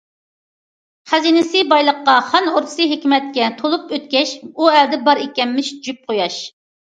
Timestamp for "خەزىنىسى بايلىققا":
1.09-2.15